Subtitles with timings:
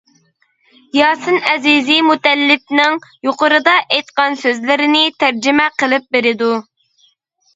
[0.99, 6.49] ياسىن ئەزىزى مۇتەللىپنىڭ يۇقىرىدا ئېيتقان سۆزلىرىنى تەرجىمە قىلىپ بېرىدۇ.